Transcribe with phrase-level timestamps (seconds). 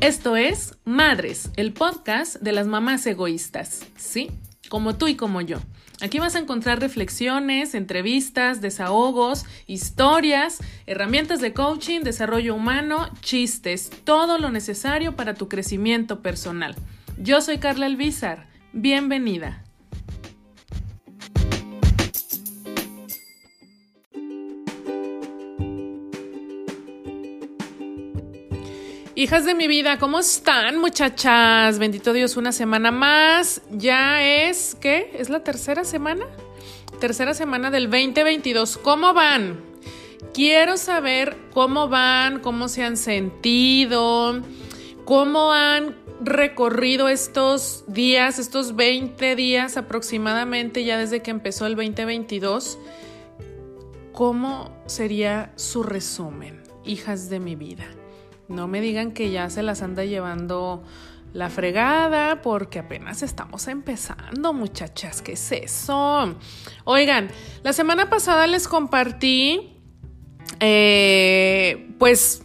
[0.00, 4.30] Esto es Madres, el podcast de las mamás egoístas, ¿sí?
[4.68, 5.58] Como tú y como yo.
[6.00, 14.38] Aquí vas a encontrar reflexiones, entrevistas, desahogos, historias, herramientas de coaching, desarrollo humano, chistes, todo
[14.38, 16.76] lo necesario para tu crecimiento personal.
[17.18, 18.46] Yo soy Carla Elvizar.
[18.72, 19.64] Bienvenida.
[29.18, 31.80] Hijas de mi vida, ¿cómo están muchachas?
[31.80, 33.62] Bendito Dios, una semana más.
[33.68, 35.10] Ya es, ¿qué?
[35.18, 36.24] ¿Es la tercera semana?
[37.00, 38.78] Tercera semana del 2022.
[38.78, 39.60] ¿Cómo van?
[40.32, 44.40] Quiero saber cómo van, cómo se han sentido,
[45.04, 52.78] cómo han recorrido estos días, estos 20 días aproximadamente ya desde que empezó el 2022.
[54.12, 57.97] ¿Cómo sería su resumen, hijas de mi vida?
[58.48, 60.82] No me digan que ya se las anda llevando
[61.34, 65.20] la fregada porque apenas estamos empezando, muchachas.
[65.20, 66.34] ¿Qué es eso?
[66.84, 67.28] Oigan,
[67.62, 69.76] la semana pasada les compartí,
[70.60, 72.42] eh, pues,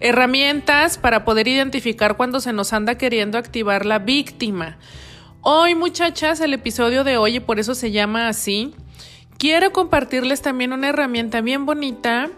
[0.00, 4.78] herramientas para poder identificar cuando se nos anda queriendo activar la víctima.
[5.42, 8.74] Hoy, muchachas, el episodio de hoy, y por eso se llama así,
[9.38, 12.30] quiero compartirles también una herramienta bien bonita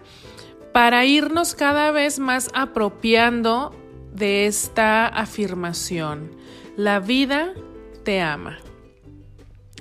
[0.75, 3.73] para irnos cada vez más apropiando
[4.13, 6.33] de esta afirmación.
[6.77, 7.55] La vida
[8.03, 8.59] te ama.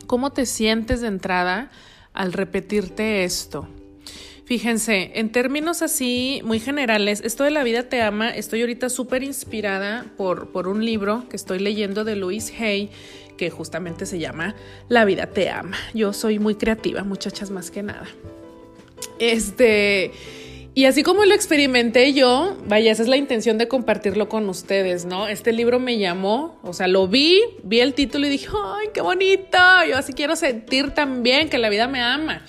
[0.06, 1.72] ¿Cómo te sientes de entrada
[2.14, 3.68] al repetirte esto?
[4.46, 9.24] Fíjense, en términos así muy generales, esto de la vida te ama, estoy ahorita súper
[9.24, 12.92] inspirada por, por un libro que estoy leyendo de Louise Hay,
[13.36, 14.54] que justamente se llama
[14.90, 15.76] La vida te ama.
[15.96, 18.06] Yo soy muy creativa, muchachas, más que nada.
[19.18, 20.12] Este
[20.76, 25.06] y así como lo experimenté yo, vaya, esa es la intención de compartirlo con ustedes,
[25.06, 25.28] ¿no?
[25.28, 29.02] Este libro me llamó, o sea, lo vi, vi el título y dije, ¡ay, qué
[29.02, 29.58] bonito!
[29.88, 32.44] Yo así quiero sentir también que la vida me ama.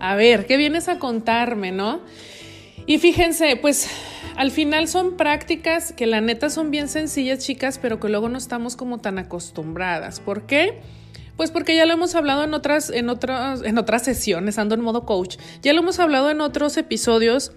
[0.00, 2.00] A ver, ¿qué vienes a contarme, no?
[2.86, 3.88] Y fíjense, pues
[4.36, 8.38] al final son prácticas que la neta son bien sencillas, chicas, pero que luego no
[8.38, 10.18] estamos como tan acostumbradas.
[10.18, 10.80] ¿Por qué?
[11.40, 14.82] Pues porque ya lo hemos hablado en otras, en otras, en otras sesiones, ando en
[14.82, 15.38] modo coach.
[15.62, 17.52] Ya lo hemos hablado en otros episodios.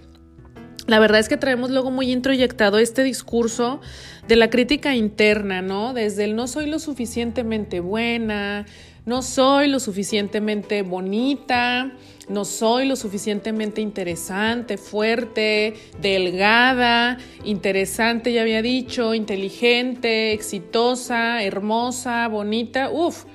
[0.88, 3.82] La verdad es que traemos luego muy introyectado este discurso
[4.26, 5.94] de la crítica interna, ¿no?
[5.94, 8.66] Desde el no soy lo suficientemente buena,
[9.06, 11.92] no soy lo suficientemente bonita,
[12.30, 22.90] no soy lo suficientemente interesante, fuerte, delgada, interesante, ya había dicho, inteligente, exitosa, hermosa, bonita.
[22.90, 23.26] Uf,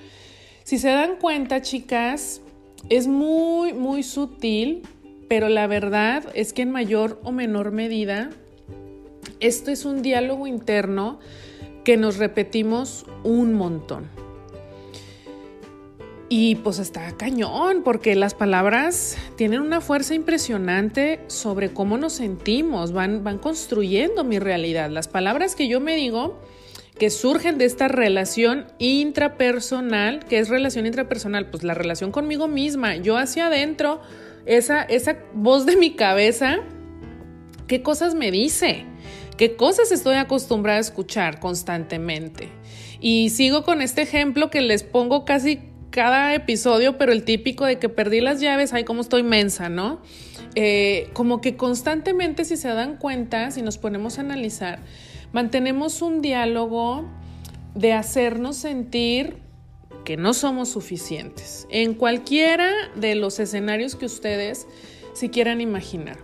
[0.68, 2.42] si se dan cuenta, chicas,
[2.90, 4.82] es muy, muy sutil,
[5.26, 8.28] pero la verdad es que en mayor o menor medida,
[9.40, 11.20] esto es un diálogo interno
[11.84, 14.10] que nos repetimos un montón.
[16.28, 22.92] Y pues está cañón, porque las palabras tienen una fuerza impresionante sobre cómo nos sentimos,
[22.92, 24.90] van, van construyendo mi realidad.
[24.90, 26.38] Las palabras que yo me digo
[26.98, 30.24] que surgen de esta relación intrapersonal.
[30.24, 31.46] ¿Qué es relación intrapersonal?
[31.46, 34.00] Pues la relación conmigo misma, yo hacia adentro,
[34.46, 36.58] esa, esa voz de mi cabeza,
[37.66, 38.84] ¿qué cosas me dice?
[39.36, 42.48] ¿Qué cosas estoy acostumbrada a escuchar constantemente?
[43.00, 45.60] Y sigo con este ejemplo que les pongo casi
[45.90, 50.00] cada episodio, pero el típico de que perdí las llaves, ay, cómo estoy mensa, ¿no?
[50.54, 54.80] Eh, como que constantemente, si se dan cuenta, si nos ponemos a analizar,
[55.32, 57.04] mantenemos un diálogo
[57.74, 59.38] de hacernos sentir
[60.04, 64.66] que no somos suficientes en cualquiera de los escenarios que ustedes
[65.14, 66.18] si quieran imaginar.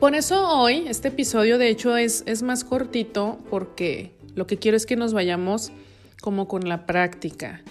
[0.00, 4.76] Por eso hoy este episodio de hecho es, es más cortito porque lo que quiero
[4.76, 5.72] es que nos vayamos
[6.20, 7.62] como con la práctica.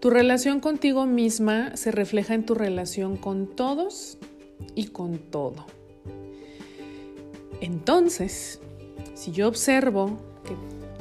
[0.00, 4.18] Tu relación contigo misma se refleja en tu relación con todos
[4.76, 5.66] y con todo.
[7.60, 8.60] Entonces,
[9.14, 10.18] si yo observo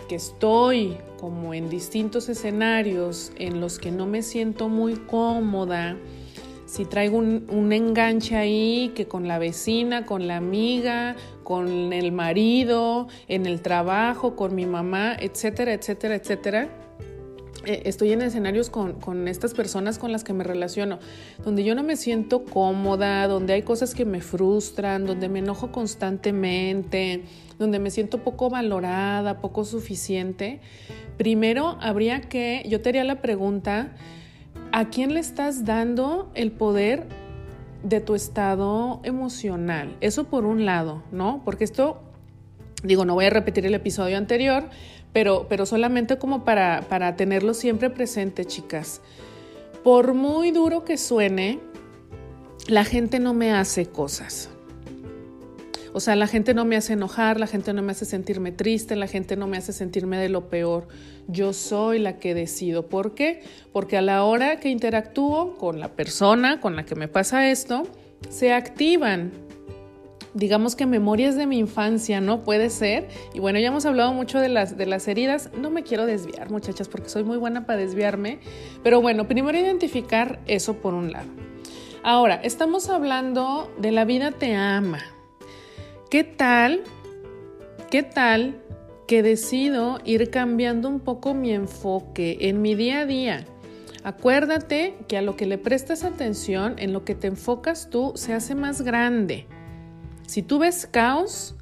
[0.07, 5.97] que, estoy como en distintos escenarios en los que no me siento muy cómoda,
[6.65, 12.11] si traigo un, un, enganche ahí que con la vecina, con la amiga, con el
[12.13, 16.69] marido, en el trabajo, con mi mamá, etcétera, etcétera, etcétera,
[17.67, 20.99] eh, estoy en escenarios con, estas personas con las que me relaciono,
[21.43, 25.69] donde yo no me siento cómoda, donde hay cosas que me frustran, donde me enojo
[25.69, 27.23] constantemente,
[27.59, 30.61] donde me siento poco valorada, poco suficiente,
[31.17, 33.91] primero habría que, yo te haría la pregunta,
[34.71, 37.05] ¿a quién le estás dando el poder
[37.83, 39.97] de tu estado emocional?
[39.99, 41.41] Eso por un lado, ¿no?
[41.43, 42.06] Porque esto
[42.83, 44.69] Digo, no voy a repetir el episodio anterior,
[45.13, 49.01] pero, pero solamente como para, para tenerlo siempre presente, chicas.
[49.83, 51.59] Por muy duro que suene,
[52.67, 54.49] la gente no me hace cosas.
[55.93, 58.95] O sea, la gente no me hace enojar, la gente no me hace sentirme triste,
[58.95, 60.87] la gente no me hace sentirme de lo peor.
[61.27, 62.87] Yo soy la que decido.
[62.87, 63.41] ¿Por qué?
[63.73, 67.87] Porque a la hora que interactúo con la persona con la que me pasa esto,
[68.29, 69.31] se activan
[70.37, 72.43] digamos que memorias de mi infancia, ¿no?
[72.43, 73.07] Puede ser.
[73.33, 75.49] Y bueno, ya hemos hablado mucho de las, de las heridas.
[75.59, 78.39] No me quiero desviar, muchachas, porque soy muy buena para desviarme.
[78.83, 81.27] Pero bueno, primero identificar eso por un lado.
[82.03, 85.01] Ahora, estamos hablando de la vida te ama.
[86.09, 86.83] ¿Qué tal?
[87.89, 88.61] ¿Qué tal
[89.07, 93.45] que decido ir cambiando un poco mi enfoque en mi día a día?
[94.03, 98.33] Acuérdate que a lo que le prestas atención, en lo que te enfocas tú, se
[98.33, 99.47] hace más grande.
[100.27, 101.55] Si tú ves caos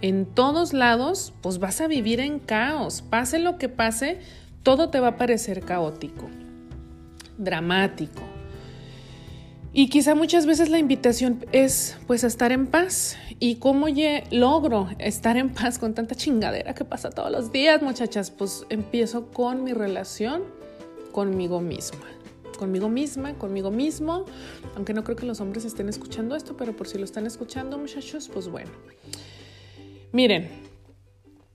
[0.00, 3.02] en todos lados, pues vas a vivir en caos.
[3.02, 4.18] Pase lo que pase,
[4.62, 6.28] todo te va a parecer caótico,
[7.36, 8.22] dramático.
[9.74, 13.18] Y quizá muchas veces la invitación es pues a estar en paz.
[13.38, 13.86] ¿Y cómo
[14.30, 18.30] logro estar en paz con tanta chingadera que pasa todos los días, muchachas?
[18.30, 20.42] Pues empiezo con mi relación
[21.12, 22.15] conmigo misma
[22.56, 24.24] conmigo misma, conmigo mismo,
[24.74, 27.78] aunque no creo que los hombres estén escuchando esto, pero por si lo están escuchando,
[27.78, 28.70] muchachos, pues bueno.
[30.12, 30.48] Miren,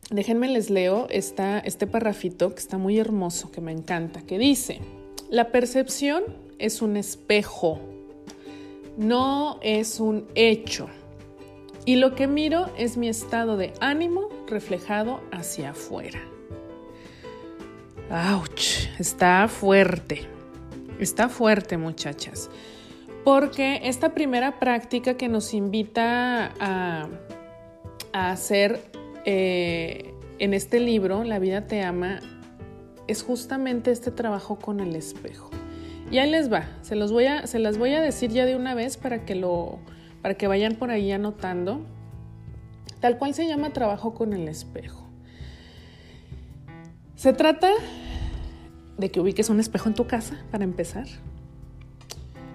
[0.09, 4.79] déjenme les leo este parrafito que está muy hermoso, que me encanta, que dice,
[5.29, 6.23] la percepción
[6.59, 7.79] es un espejo,
[8.97, 10.89] no es un hecho.
[11.85, 16.19] Y lo que miro es mi estado de ánimo reflejado hacia afuera.
[18.11, 18.99] ¡Auch!
[18.99, 20.27] Está fuerte.
[21.01, 22.51] Está fuerte, muchachas,
[23.25, 27.09] porque esta primera práctica que nos invita a,
[28.13, 28.79] hacer
[29.25, 32.19] eh, en este libro, La vida te ama,
[33.07, 35.49] es justamente este trabajo con el espejo.
[36.11, 38.55] Y ahí les va, se, los voy a, se las voy a decir ya de
[38.55, 39.79] una vez para que, lo,
[40.21, 41.81] para que vayan por ahí anotando.
[42.99, 45.07] Tal cual se llama trabajo con el espejo.
[47.15, 47.71] Se trata
[48.97, 51.07] de que ubiques un espejo en tu casa para empezar.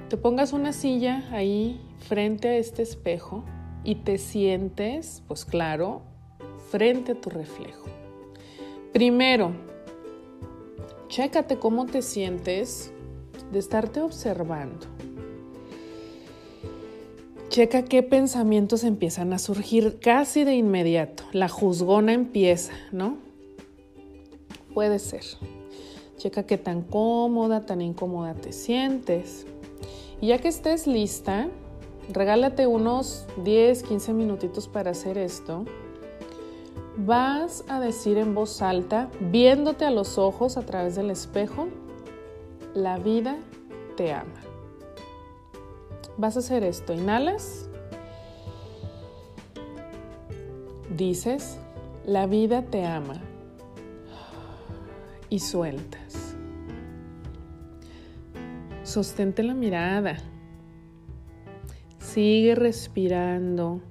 [0.09, 3.45] Te pongas una silla ahí frente a este espejo
[3.83, 6.03] y te sientes, pues claro,
[6.71, 7.87] frente a tu reflejo.
[8.93, 9.53] Primero,
[11.09, 12.93] chécate cómo te sientes
[13.53, 14.87] de estarte observando.
[17.49, 21.25] Checa qué pensamientos empiezan a surgir casi de inmediato.
[21.33, 23.17] La juzgona empieza, ¿no?
[24.75, 25.23] Puede ser.
[26.17, 29.47] Checa qué tan cómoda, tan incómoda te sientes.
[30.21, 31.49] Y ya que estés lista,
[32.13, 35.65] regálate unos 10, 15 minutitos para hacer esto.
[36.97, 41.69] Vas a decir en voz alta, viéndote a los ojos a través del espejo,
[42.75, 43.37] la vida
[43.97, 44.41] te ama.
[46.17, 46.95] Vas a hacer esto.
[46.95, 47.69] Inhalas.
[50.97, 51.59] Dices,
[52.07, 53.21] la vida te ama.
[55.29, 55.99] Y suelta.
[58.83, 60.17] Sostente la mirada.
[61.99, 63.83] Sigue respirando.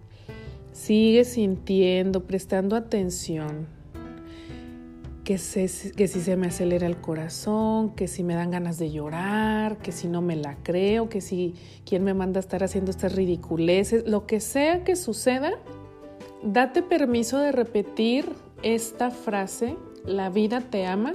[0.72, 3.68] Sigue sintiendo, prestando atención.
[5.26, 9.80] Que, que si se me acelera el corazón, que si me dan ganas de llorar,
[9.80, 11.56] que si no me la creo, que si
[11.86, 15.54] quién me manda a estar haciendo estas ridiculeces, lo que sea que suceda,
[16.44, 18.30] date permiso de repetir
[18.64, 21.14] esta frase, la vida te ama,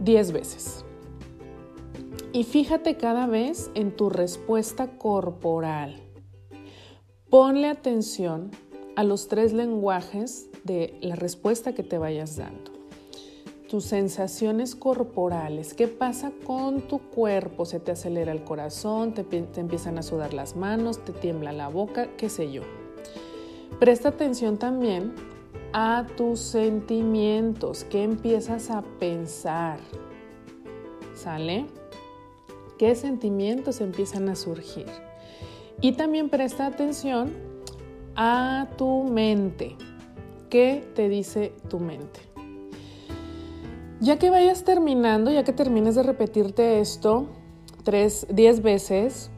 [0.00, 0.84] diez veces.
[2.32, 6.02] Y fíjate cada vez en tu respuesta corporal.
[7.30, 8.50] Ponle atención
[8.96, 12.72] a los tres lenguajes de la respuesta que te vayas dando.
[13.68, 19.60] Tus sensaciones corporales, qué pasa con tu cuerpo, se te acelera el corazón, te, te
[19.60, 22.62] empiezan a sudar las manos, te tiembla la boca, qué sé yo.
[23.80, 25.14] Presta atención también
[25.72, 29.80] a tus sentimientos, qué empiezas a pensar.
[31.14, 31.66] ¿Sale?
[32.78, 34.86] qué sentimientos empiezan a surgir.
[35.80, 37.32] Y también presta atención
[38.16, 39.76] a tu mente.
[40.50, 42.20] ¿Qué te dice tu mente?
[44.00, 47.28] Ya que vayas terminando, ya que termines de repetirte esto
[47.82, 49.30] tres, diez veces,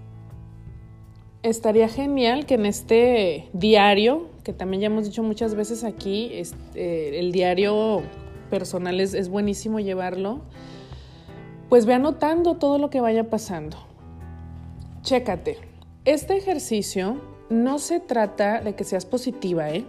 [1.42, 7.18] estaría genial que en este diario, que también ya hemos dicho muchas veces aquí, este,
[7.18, 8.02] el diario
[8.48, 10.42] personal es, es buenísimo llevarlo,
[11.68, 13.76] pues ve anotando todo lo que vaya pasando.
[15.02, 15.58] Chécate.
[16.04, 19.84] Este ejercicio no se trata de que seas positiva, ¿eh?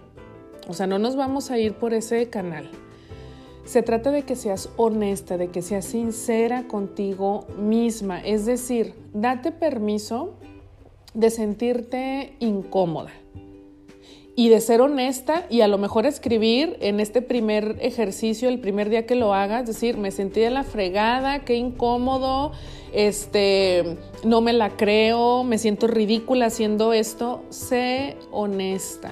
[0.67, 2.67] O sea, no nos vamos a ir por ese canal.
[3.63, 8.21] Se trata de que seas honesta, de que seas sincera contigo misma.
[8.21, 10.33] Es decir, date permiso
[11.13, 13.11] de sentirte incómoda
[14.37, 18.87] y de ser honesta y a lo mejor escribir en este primer ejercicio, el primer
[18.87, 22.51] día que lo hagas, decir, me sentí de la fregada, qué incómodo,
[22.93, 27.45] este, no me la creo, me siento ridícula haciendo esto.
[27.49, 29.11] Sé honesta.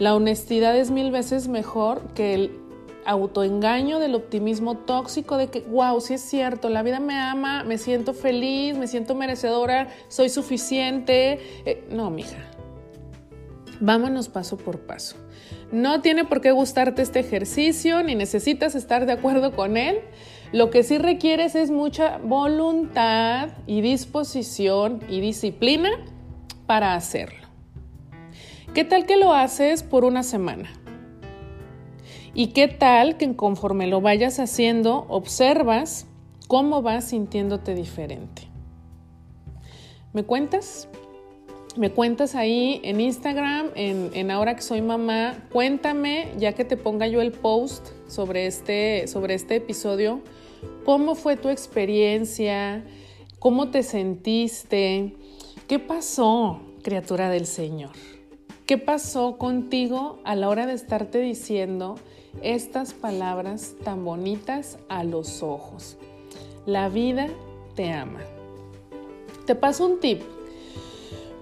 [0.00, 2.58] La honestidad es mil veces mejor que el
[3.06, 7.78] autoengaño del optimismo tóxico de que, wow, sí es cierto, la vida me ama, me
[7.78, 11.38] siento feliz, me siento merecedora, soy suficiente.
[11.66, 12.50] Eh, no, mija,
[13.80, 15.16] Vámonos paso por paso.
[15.72, 20.00] No tiene por qué gustarte este ejercicio ni necesitas estar de acuerdo con él.
[20.52, 25.90] Lo que sí requieres es mucha voluntad y disposición y disciplina
[26.66, 27.44] para hacerlo.
[28.72, 30.72] ¿Qué tal que lo haces por una semana?
[32.34, 36.06] ¿Y qué tal que conforme lo vayas haciendo, observas
[36.48, 38.42] cómo vas sintiéndote diferente?
[40.12, 40.88] ¿Me cuentas?
[41.76, 47.06] Me cuentas ahí en Instagram, en, Ahora que soy mamá, cuéntame, ya que te ponga
[47.08, 50.20] yo el post sobre este, sobre este episodio,
[50.84, 52.84] cómo fue tu experiencia,
[53.38, 55.14] cómo te sentiste,
[55.66, 57.92] qué pasó, criatura del Señor.
[58.66, 61.96] ¿Qué pasó contigo a la hora de estarte diciendo
[62.40, 65.98] estas palabras tan bonitas a los ojos?
[66.64, 67.28] La vida
[67.74, 68.20] te ama.
[69.44, 70.22] Te paso un tip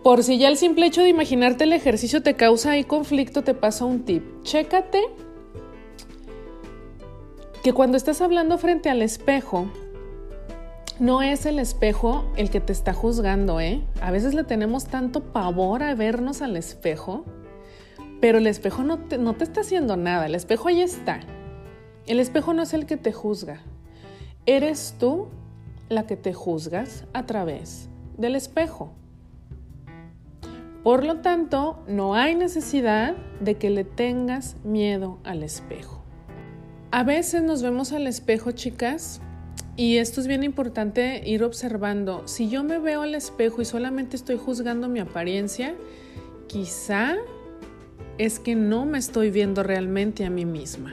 [0.02, 3.54] por si ya el simple hecho de imaginarte el ejercicio te causa ahí conflicto, te
[3.54, 4.24] paso un tip.
[4.42, 5.00] Chécate
[7.62, 9.66] que cuando estás hablando frente al espejo,
[10.98, 13.82] no es el espejo el que te está juzgando, ¿eh?
[14.00, 17.24] A veces le tenemos tanto pavor a vernos al espejo,
[18.20, 21.20] pero el espejo no te, no te está haciendo nada, el espejo ahí está.
[22.06, 23.60] El espejo no es el que te juzga,
[24.46, 25.28] eres tú
[25.88, 28.92] la que te juzgas a través del espejo.
[30.82, 36.02] Por lo tanto, no hay necesidad de que le tengas miedo al espejo.
[36.90, 39.20] A veces nos vemos al espejo, chicas,
[39.76, 42.26] y esto es bien importante ir observando.
[42.26, 45.74] Si yo me veo al espejo y solamente estoy juzgando mi apariencia,
[46.48, 47.16] quizá
[48.18, 50.92] es que no me estoy viendo realmente a mí misma.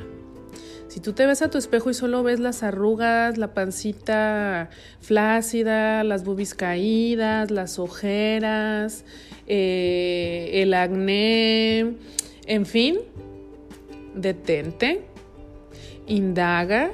[0.89, 6.03] Si tú te ves a tu espejo y solo ves las arrugas, la pancita flácida,
[6.03, 9.05] las bubis caídas, las ojeras,
[9.50, 11.96] eh, el acné,
[12.46, 13.00] en fin,
[14.15, 15.01] detente,
[16.08, 16.91] indaga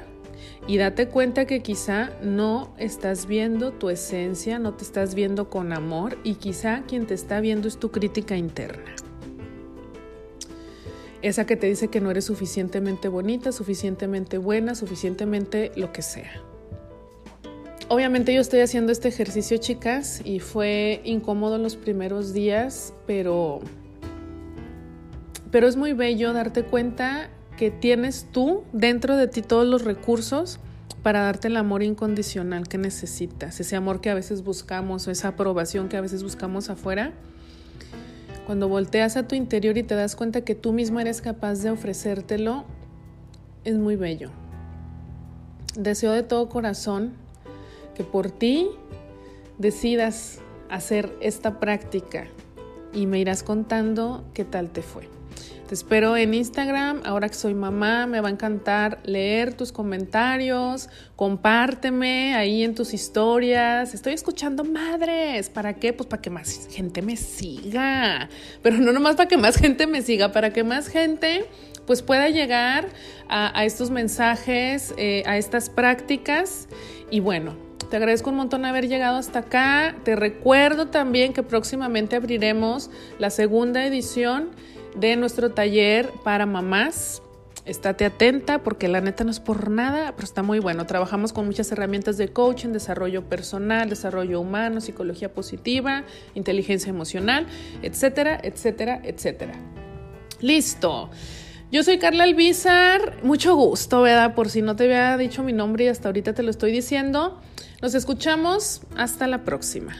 [0.66, 5.72] y date cuenta que quizá no estás viendo tu esencia, no te estás viendo con
[5.72, 8.96] amor y quizá quien te está viendo es tu crítica interna
[11.22, 16.42] esa que te dice que no eres suficientemente bonita, suficientemente buena, suficientemente lo que sea.
[17.88, 23.60] Obviamente yo estoy haciendo este ejercicio, chicas, y fue incómodo los primeros días, pero
[25.52, 30.58] pero es muy bello darte cuenta que tienes tú dentro de ti todos los recursos
[31.04, 35.28] para darte el amor incondicional que necesitas, ese amor que a veces buscamos o esa
[35.28, 37.12] aprobación que a veces buscamos afuera
[38.46, 41.70] cuando volteas a tu interior y te das cuenta que tú mismo eres capaz de
[41.70, 42.64] ofrecértelo,
[43.64, 44.30] es muy bello.
[45.76, 47.12] Deseo de todo corazón
[47.96, 48.68] que por ti
[49.58, 52.26] decidas hacer esta práctica
[52.92, 55.08] y me irás contando qué tal te fue.
[55.68, 60.88] Te espero en Instagram, ahora que soy mamá, me va a encantar leer tus comentarios,
[61.16, 63.92] compárteme ahí en tus historias.
[63.92, 65.92] Estoy escuchando madres, ¿para qué?
[65.92, 68.28] Pues para que más gente me siga,
[68.62, 71.46] pero no nomás para que más gente me siga, para que más gente
[71.84, 72.88] pues pueda llegar
[73.28, 76.68] a, estos mensajes, eh, a estas prácticas
[77.10, 79.96] y bueno, te agradezco un montón haber llegado hasta acá.
[80.04, 84.50] Te recuerdo también que próximamente abriremos la segunda edición
[84.96, 87.22] de nuestro taller para mamás.
[87.64, 90.86] Estate atenta porque la neta no es por nada, pero está muy bueno.
[90.86, 97.46] Trabajamos con muchas herramientas de coaching, desarrollo personal, desarrollo humano, psicología positiva, inteligencia emocional,
[97.82, 99.54] etcétera, etcétera, etcétera.
[100.40, 101.10] Listo.
[101.72, 104.36] Yo soy Carla Albizar, mucho gusto, ¿verdad?
[104.36, 107.40] Por si no te había dicho mi nombre y hasta ahorita te lo estoy diciendo.
[107.82, 109.94] Nos escuchamos, hasta la próxima.